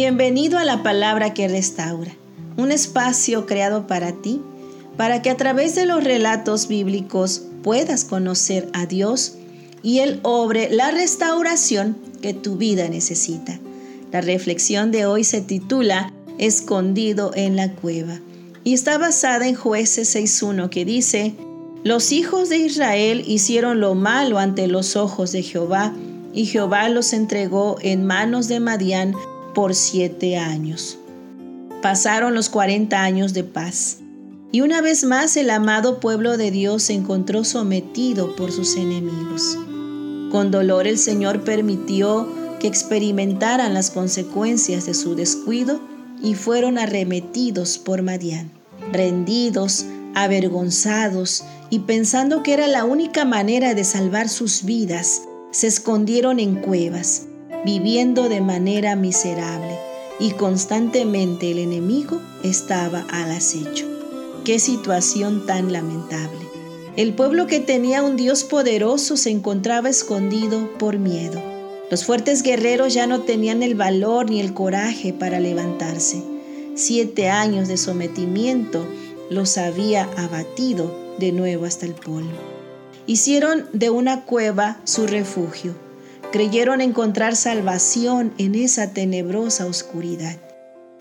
Bienvenido 0.00 0.58
a 0.58 0.64
la 0.64 0.84
palabra 0.84 1.34
que 1.34 1.48
restaura, 1.48 2.12
un 2.56 2.70
espacio 2.70 3.46
creado 3.46 3.88
para 3.88 4.12
ti, 4.12 4.40
para 4.96 5.22
que 5.22 5.28
a 5.28 5.36
través 5.36 5.74
de 5.74 5.86
los 5.86 6.04
relatos 6.04 6.68
bíblicos 6.68 7.42
puedas 7.64 8.04
conocer 8.04 8.68
a 8.74 8.86
Dios 8.86 9.34
y 9.82 9.98
Él 9.98 10.20
obre 10.22 10.68
la 10.70 10.92
restauración 10.92 11.98
que 12.22 12.32
tu 12.32 12.54
vida 12.54 12.88
necesita. 12.88 13.58
La 14.12 14.20
reflexión 14.20 14.92
de 14.92 15.04
hoy 15.04 15.24
se 15.24 15.40
titula 15.40 16.12
Escondido 16.38 17.32
en 17.34 17.56
la 17.56 17.72
cueva 17.72 18.20
y 18.62 18.74
está 18.74 18.98
basada 18.98 19.48
en 19.48 19.56
jueces 19.56 20.14
6.1 20.14 20.70
que 20.70 20.84
dice, 20.84 21.34
los 21.82 22.12
hijos 22.12 22.48
de 22.50 22.58
Israel 22.58 23.24
hicieron 23.26 23.80
lo 23.80 23.96
malo 23.96 24.38
ante 24.38 24.68
los 24.68 24.94
ojos 24.94 25.32
de 25.32 25.42
Jehová, 25.42 25.92
y 26.32 26.46
Jehová 26.46 26.88
los 26.88 27.14
entregó 27.14 27.78
en 27.80 28.06
manos 28.06 28.46
de 28.46 28.60
Madián 28.60 29.16
por 29.54 29.74
siete 29.74 30.36
años. 30.36 30.98
Pasaron 31.82 32.34
los 32.34 32.48
cuarenta 32.48 33.02
años 33.02 33.34
de 33.34 33.44
paz, 33.44 33.98
y 34.50 34.62
una 34.62 34.80
vez 34.80 35.04
más 35.04 35.36
el 35.36 35.50
amado 35.50 36.00
pueblo 36.00 36.36
de 36.36 36.50
Dios 36.50 36.84
se 36.84 36.94
encontró 36.94 37.44
sometido 37.44 38.34
por 38.34 38.50
sus 38.50 38.76
enemigos. 38.76 39.56
Con 40.32 40.50
dolor 40.50 40.86
el 40.86 40.98
Señor 40.98 41.44
permitió 41.44 42.28
que 42.58 42.66
experimentaran 42.66 43.74
las 43.74 43.90
consecuencias 43.90 44.86
de 44.86 44.94
su 44.94 45.14
descuido 45.14 45.80
y 46.22 46.34
fueron 46.34 46.78
arremetidos 46.78 47.78
por 47.78 48.02
Madián. 48.02 48.50
Rendidos, 48.92 49.86
avergonzados 50.14 51.44
y 51.70 51.80
pensando 51.80 52.42
que 52.42 52.54
era 52.54 52.66
la 52.66 52.84
única 52.84 53.24
manera 53.24 53.74
de 53.74 53.84
salvar 53.84 54.28
sus 54.28 54.64
vidas, 54.64 55.22
se 55.52 55.68
escondieron 55.68 56.40
en 56.40 56.56
cuevas 56.56 57.27
viviendo 57.64 58.28
de 58.28 58.40
manera 58.40 58.96
miserable 58.96 59.78
y 60.20 60.32
constantemente 60.32 61.50
el 61.50 61.58
enemigo 61.58 62.20
estaba 62.42 63.06
al 63.10 63.30
acecho. 63.30 63.86
Qué 64.44 64.58
situación 64.58 65.46
tan 65.46 65.72
lamentable. 65.72 66.46
El 66.96 67.14
pueblo 67.14 67.46
que 67.46 67.60
tenía 67.60 68.02
un 68.02 68.16
Dios 68.16 68.44
poderoso 68.44 69.16
se 69.16 69.30
encontraba 69.30 69.88
escondido 69.88 70.68
por 70.78 70.98
miedo. 70.98 71.40
Los 71.90 72.04
fuertes 72.04 72.42
guerreros 72.42 72.92
ya 72.92 73.06
no 73.06 73.20
tenían 73.20 73.62
el 73.62 73.74
valor 73.74 74.30
ni 74.30 74.40
el 74.40 74.52
coraje 74.52 75.12
para 75.12 75.40
levantarse. 75.40 76.22
Siete 76.74 77.28
años 77.28 77.68
de 77.68 77.76
sometimiento 77.76 78.84
los 79.30 79.58
había 79.58 80.08
abatido 80.16 81.14
de 81.18 81.32
nuevo 81.32 81.64
hasta 81.64 81.86
el 81.86 81.94
polvo. 81.94 82.38
Hicieron 83.06 83.66
de 83.72 83.90
una 83.90 84.24
cueva 84.24 84.80
su 84.84 85.06
refugio 85.06 85.74
Creyeron 86.30 86.82
encontrar 86.82 87.36
salvación 87.36 88.34
en 88.36 88.54
esa 88.54 88.92
tenebrosa 88.92 89.64
oscuridad, 89.64 90.36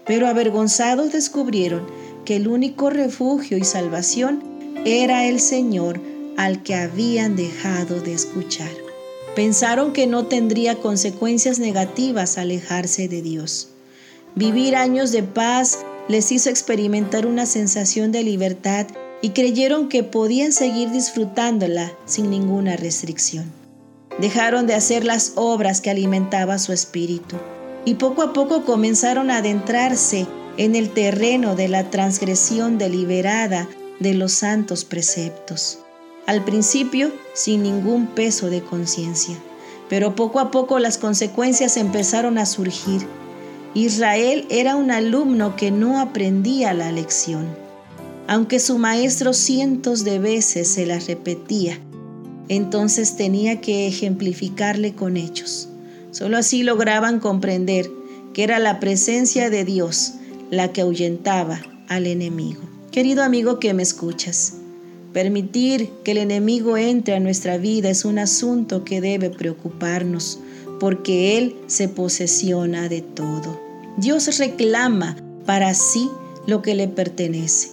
pero 0.06 0.28
avergonzados 0.28 1.12
descubrieron 1.12 1.86
que 2.24 2.38
el 2.38 2.48
único 2.48 2.90
refugio 2.90 3.58
y 3.58 3.66
salvación 3.66 4.42
era 4.86 5.26
el 5.26 5.42
Señor 5.42 6.00
al 6.38 6.64
que 6.64 6.76
habían 6.76 7.36
dejado 7.36 8.00
de 8.00 8.14
escuchar. 8.14 8.72
Pensaron 9.36 9.92
que 9.92 10.08
no 10.08 10.28
tendría 10.28 10.76
consecuencias 10.76 11.60
negativas 11.60 12.38
alejarse 12.38 13.10
de 13.10 13.22
Dios. 13.22 13.70
Vivir 14.36 14.78
años 14.78 15.12
de 15.12 15.24
paz 15.24 15.80
les 16.08 16.32
hizo 16.32 16.50
experimentar 16.50 17.26
una 17.26 17.46
sensación 17.46 18.14
de 18.14 18.24
libertad 18.24 18.88
y 19.22 19.32
creyeron 19.32 19.90
que 19.90 20.04
podían 20.04 20.54
seguir 20.54 20.92
disfrutándola 20.92 21.92
sin 22.06 22.30
ninguna 22.30 22.78
restricción. 22.78 23.57
Dejaron 24.20 24.66
de 24.66 24.74
hacer 24.74 25.06
las 25.06 25.34
obras 25.36 25.80
que 25.80 25.92
alimentaban 25.92 26.60
su 26.60 26.74
espíritu 26.74 27.36
y 27.86 27.96
poco 27.96 28.24
a 28.24 28.34
poco 28.34 28.66
comenzaron 28.66 29.30
a 29.30 29.38
adentrarse 29.38 30.26
en 30.58 30.76
el 30.76 30.90
terreno 30.90 31.56
de 31.56 31.68
la 31.68 31.92
transgresión 31.92 32.80
deliberada 32.80 33.70
de 34.00 34.16
los 34.16 34.34
santos 34.34 34.86
preceptos. 34.86 35.80
Al 36.26 36.44
principio 36.44 37.12
sin 37.34 37.62
ningún 37.62 38.08
peso 38.08 38.50
de 38.50 38.62
conciencia, 38.62 39.38
pero 39.88 40.16
poco 40.16 40.40
a 40.40 40.50
poco 40.50 40.80
las 40.80 40.98
consecuencias 40.98 41.78
empezaron 41.78 42.40
a 42.40 42.48
surgir. 42.48 43.08
Israel 43.76 44.48
era 44.50 44.76
un 44.76 44.90
alumno 44.90 45.56
que 45.56 45.70
no 45.70 46.00
aprendía 46.00 46.74
la 46.74 46.92
lección, 46.92 47.48
aunque 48.28 48.60
su 48.60 48.80
maestro 48.80 49.32
cientos 49.34 50.04
de 50.04 50.18
veces 50.18 50.74
se 50.74 50.88
la 50.88 50.98
repetía 50.98 51.80
entonces 52.50 53.16
tenía 53.16 53.62
que 53.62 53.88
ejemplificarle 53.88 54.94
con 54.94 55.18
hechos. 55.18 55.70
Solo 56.12 56.38
así 56.38 56.64
lograban 56.64 57.20
comprender 57.20 57.90
que 58.34 58.44
era 58.44 58.60
la 58.60 58.80
presencia 58.80 59.50
de 59.50 59.66
Dios 59.66 60.14
la 60.50 60.72
que 60.72 60.82
ahuyentaba 60.82 61.62
al 61.88 62.08
enemigo. 62.08 62.62
Querido 62.92 63.24
amigo 63.24 63.60
que 63.60 63.74
me 63.74 63.84
escuchas, 63.84 64.54
permitir 65.14 65.90
que 66.04 66.12
el 66.12 66.18
enemigo 66.20 66.78
entre 66.78 67.16
a 67.16 67.20
nuestra 67.20 67.58
vida 67.58 67.90
es 67.90 68.06
un 68.06 68.20
asunto 68.20 68.84
que 68.84 69.02
debe 69.02 69.30
preocuparnos, 69.30 70.40
porque 70.80 71.38
Él 71.38 71.56
se 71.68 71.90
posesiona 71.90 72.88
de 72.88 73.02
todo. 73.02 73.60
Dios 73.98 74.38
reclama 74.38 75.18
para 75.46 75.74
sí 75.74 76.10
lo 76.46 76.62
que 76.62 76.76
le 76.76 76.88
pertenece. 76.88 77.70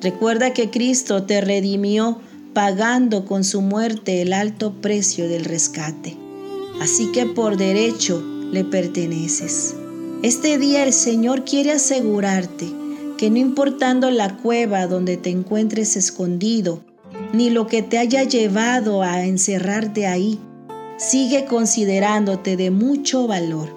Recuerda 0.00 0.52
que 0.52 0.70
Cristo 0.70 1.22
te 1.22 1.40
redimió 1.40 2.20
pagando 2.54 3.24
con 3.24 3.44
su 3.44 3.60
muerte 3.60 4.22
el 4.22 4.32
alto 4.32 4.72
precio 4.80 5.28
del 5.28 5.44
rescate. 5.44 6.16
Así 6.80 7.10
que 7.12 7.26
por 7.26 7.56
derecho 7.56 8.22
le 8.52 8.64
perteneces. 8.64 9.74
Este 10.22 10.56
día 10.56 10.84
el 10.84 10.92
Señor 10.92 11.44
quiere 11.44 11.72
asegurarte 11.72 12.66
que 13.18 13.30
no 13.30 13.38
importando 13.38 14.10
la 14.10 14.36
cueva 14.36 14.86
donde 14.86 15.16
te 15.16 15.30
encuentres 15.30 15.96
escondido, 15.96 16.80
ni 17.32 17.50
lo 17.50 17.66
que 17.66 17.82
te 17.82 17.98
haya 17.98 18.22
llevado 18.22 19.02
a 19.02 19.24
encerrarte 19.24 20.06
ahí, 20.06 20.38
sigue 20.96 21.44
considerándote 21.44 22.56
de 22.56 22.70
mucho 22.70 23.26
valor. 23.26 23.68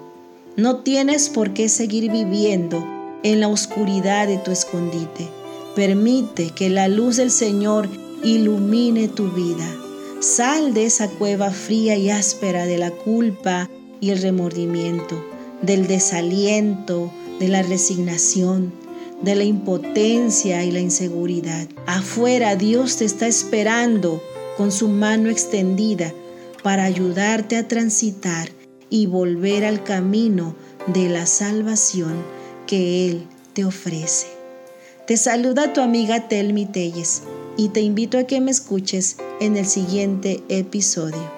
No 0.56 0.78
tienes 0.78 1.28
por 1.28 1.52
qué 1.52 1.68
seguir 1.68 2.10
viviendo 2.10 2.84
en 3.22 3.40
la 3.40 3.48
oscuridad 3.48 4.26
de 4.26 4.38
tu 4.38 4.50
escondite. 4.50 5.28
Permite 5.74 6.50
que 6.50 6.70
la 6.70 6.88
luz 6.88 7.16
del 7.16 7.30
Señor 7.30 7.88
ilumine 8.24 9.08
tu 9.08 9.30
vida. 9.30 9.66
Sal 10.20 10.74
de 10.74 10.86
esa 10.86 11.08
cueva 11.08 11.50
fría 11.50 11.96
y 11.96 12.10
áspera 12.10 12.66
de 12.66 12.78
la 12.78 12.90
culpa 12.90 13.70
y 14.00 14.10
el 14.10 14.20
remordimiento, 14.20 15.24
del 15.62 15.86
desaliento, 15.86 17.12
de 17.38 17.48
la 17.48 17.62
resignación, 17.62 18.72
de 19.22 19.34
la 19.36 19.44
impotencia 19.44 20.64
y 20.64 20.72
la 20.72 20.80
inseguridad. 20.80 21.68
Afuera 21.86 22.56
Dios 22.56 22.96
te 22.96 23.04
está 23.04 23.26
esperando 23.26 24.22
con 24.56 24.72
su 24.72 24.88
mano 24.88 25.30
extendida 25.30 26.12
para 26.62 26.84
ayudarte 26.84 27.56
a 27.56 27.68
transitar 27.68 28.48
y 28.90 29.06
volver 29.06 29.64
al 29.64 29.84
camino 29.84 30.56
de 30.86 31.08
la 31.08 31.26
salvación 31.26 32.14
que 32.66 33.08
Él 33.08 33.26
te 33.52 33.64
ofrece. 33.64 34.26
Te 35.06 35.16
saluda 35.16 35.72
tu 35.72 35.80
amiga 35.80 36.28
Telmi 36.28 36.66
Telles 36.66 37.22
y 37.58 37.70
te 37.70 37.80
invito 37.80 38.18
a 38.18 38.24
que 38.24 38.40
me 38.40 38.52
escuches 38.52 39.18
en 39.40 39.56
el 39.56 39.66
siguiente 39.66 40.42
episodio. 40.48 41.37